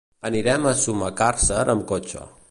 Anirem 0.27 0.63
a 0.69 0.71
Sumacàrcer 0.83 1.61
amb 1.75 1.85
cotxe. 1.93 2.25